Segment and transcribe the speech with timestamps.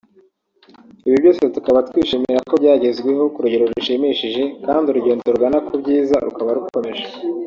[1.07, 6.51] Ibi byose tukaba twishimira ko byagezweho ku rugero rushimishije kandi urugendo rugana ku byiza rukaba
[6.57, 7.05] rukomeje